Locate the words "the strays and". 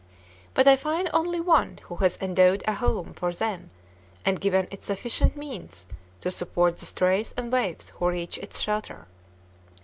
6.77-7.53